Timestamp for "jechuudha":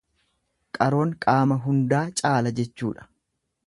2.63-3.11